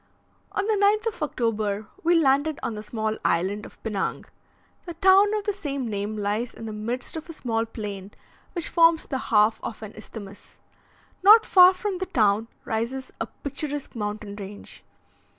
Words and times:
On 0.53 0.65
the 0.65 0.73
9th 0.73 1.13
of 1.13 1.21
October 1.21 1.85
we 2.03 2.15
landed 2.15 2.59
on 2.63 2.73
the 2.73 2.81
small 2.81 3.19
island 3.23 3.67
of 3.67 3.77
Pinang. 3.83 4.25
The 4.87 4.95
town 4.95 5.31
of 5.35 5.43
the 5.43 5.53
same 5.53 5.87
name 5.87 6.17
lies 6.17 6.55
in 6.55 6.65
the 6.65 6.73
midst 6.73 7.15
of 7.17 7.29
a 7.29 7.33
small 7.33 7.67
plain, 7.67 8.09
which 8.53 8.67
forms 8.67 9.05
the 9.05 9.19
half 9.29 9.61
of 9.63 9.83
an 9.83 9.93
isthmus. 9.95 10.57
Not 11.21 11.45
far 11.45 11.75
from 11.75 11.99
the 11.99 12.07
town 12.07 12.47
rises 12.65 13.11
a 13.21 13.27
picturesque 13.27 13.95
mountain 13.95 14.35
range. 14.37 14.83